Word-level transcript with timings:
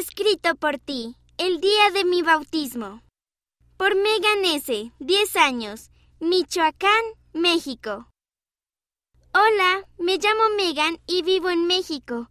Escrito 0.00 0.54
por 0.54 0.78
ti, 0.78 1.14
el 1.36 1.60
día 1.60 1.90
de 1.90 2.06
mi 2.06 2.22
bautismo. 2.22 3.02
Por 3.76 3.96
Megan 3.96 4.46
S., 4.46 4.92
10 4.98 5.36
años, 5.36 5.90
Michoacán, 6.20 7.04
México. 7.34 8.08
Hola, 9.34 9.86
me 9.98 10.16
llamo 10.16 10.56
Megan 10.56 10.98
y 11.06 11.20
vivo 11.20 11.50
en 11.50 11.66
México. 11.66 12.30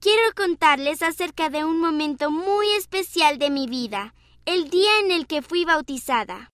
Quiero 0.00 0.34
contarles 0.36 1.00
acerca 1.00 1.48
de 1.48 1.64
un 1.64 1.80
momento 1.80 2.30
muy 2.30 2.70
especial 2.72 3.38
de 3.38 3.48
mi 3.48 3.66
vida, 3.66 4.14
el 4.44 4.68
día 4.68 5.00
en 5.00 5.10
el 5.10 5.26
que 5.26 5.40
fui 5.40 5.64
bautizada. 5.64 6.50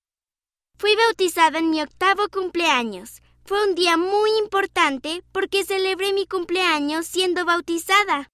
Fui 0.79 0.95
bautizada 0.95 1.59
en 1.59 1.71
mi 1.71 1.83
octavo 1.83 2.29
cumpleaños. 2.29 3.23
Fue 3.45 3.67
un 3.67 3.75
día 3.75 3.97
muy 3.97 4.31
importante 4.39 5.25
porque 5.33 5.65
celebré 5.65 6.13
mi 6.13 6.29
cumpleaños 6.29 7.09
siendo 7.09 7.45
bautizada. 7.45 8.31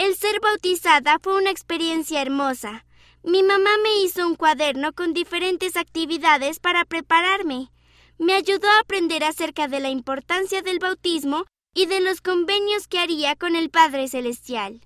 El 0.00 0.16
ser 0.16 0.40
bautizada 0.40 1.18
fue 1.22 1.36
una 1.36 1.50
experiencia 1.50 2.22
hermosa. 2.22 2.86
Mi 3.22 3.42
mamá 3.42 3.68
me 3.82 3.98
hizo 4.02 4.26
un 4.26 4.34
cuaderno 4.34 4.94
con 4.94 5.12
diferentes 5.12 5.76
actividades 5.76 6.58
para 6.58 6.86
prepararme. 6.86 7.70
Me 8.16 8.32
ayudó 8.32 8.66
a 8.66 8.80
aprender 8.80 9.22
acerca 9.24 9.68
de 9.68 9.78
la 9.78 9.90
importancia 9.90 10.62
del 10.62 10.78
bautismo 10.78 11.44
y 11.74 11.84
de 11.84 12.00
los 12.00 12.22
convenios 12.22 12.88
que 12.88 12.98
haría 12.98 13.36
con 13.36 13.56
el 13.56 13.68
Padre 13.68 14.08
Celestial. 14.08 14.80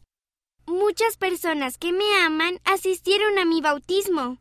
Muchas 0.66 1.16
personas 1.16 1.78
que 1.78 1.92
me 1.92 2.16
aman 2.16 2.58
asistieron 2.64 3.38
a 3.38 3.44
mi 3.44 3.60
bautismo. 3.60 4.38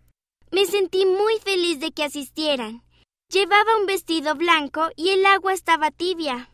Me 0.50 0.66
sentí 0.66 1.06
muy 1.06 1.38
feliz 1.38 1.80
de 1.82 1.92
que 1.92 2.04
asistieran. 2.04 2.82
Llevaba 3.30 3.78
un 3.80 3.86
vestido 3.86 4.34
blanco 4.34 4.90
y 4.96 5.10
el 5.10 5.24
agua 5.28 5.54
estaba 5.54 5.92
tibia. 5.92 6.50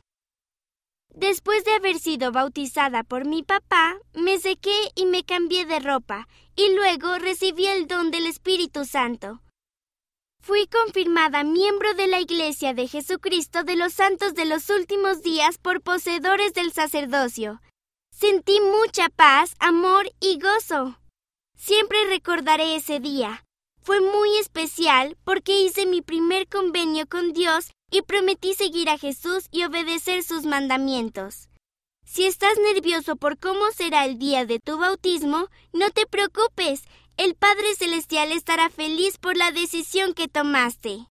Después 1.15 1.65
de 1.65 1.73
haber 1.73 1.99
sido 1.99 2.31
bautizada 2.31 3.03
por 3.03 3.25
mi 3.25 3.43
papá, 3.43 3.97
me 4.13 4.39
sequé 4.39 4.91
y 4.95 5.05
me 5.05 5.23
cambié 5.23 5.65
de 5.65 5.79
ropa, 5.79 6.27
y 6.55 6.73
luego 6.73 7.17
recibí 7.17 7.65
el 7.65 7.87
don 7.87 8.11
del 8.11 8.25
Espíritu 8.25 8.85
Santo. 8.85 9.41
Fui 10.41 10.67
confirmada 10.67 11.43
miembro 11.43 11.93
de 11.95 12.07
la 12.07 12.21
Iglesia 12.21 12.73
de 12.73 12.87
Jesucristo 12.87 13.63
de 13.63 13.75
los 13.75 13.93
Santos 13.93 14.33
de 14.33 14.45
los 14.45 14.69
Últimos 14.69 15.21
Días 15.21 15.57
por 15.57 15.81
poseedores 15.81 16.53
del 16.53 16.71
sacerdocio. 16.71 17.61
Sentí 18.11 18.59
mucha 18.61 19.09
paz, 19.09 19.53
amor 19.59 20.09
y 20.19 20.39
gozo. 20.39 20.97
Siempre 21.57 22.05
recordaré 22.05 22.75
ese 22.75 22.99
día. 22.99 23.45
Fue 23.81 23.99
muy 23.99 24.37
especial 24.37 25.17
porque 25.23 25.61
hice 25.61 25.85
mi 25.85 26.01
primer 26.01 26.47
convenio 26.47 27.07
con 27.07 27.33
Dios 27.33 27.71
y 27.91 28.01
prometí 28.01 28.53
seguir 28.53 28.89
a 28.89 28.97
Jesús 28.97 29.47
y 29.51 29.63
obedecer 29.63 30.23
sus 30.23 30.45
mandamientos. 30.45 31.49
Si 32.05 32.25
estás 32.25 32.57
nervioso 32.73 33.15
por 33.15 33.37
cómo 33.37 33.69
será 33.75 34.05
el 34.05 34.17
día 34.17 34.45
de 34.45 34.59
tu 34.59 34.77
bautismo, 34.77 35.47
no 35.73 35.89
te 35.91 36.07
preocupes, 36.07 36.83
el 37.17 37.35
Padre 37.35 37.75
Celestial 37.75 38.31
estará 38.31 38.69
feliz 38.69 39.17
por 39.17 39.37
la 39.37 39.51
decisión 39.51 40.13
que 40.13 40.27
tomaste. 40.27 41.07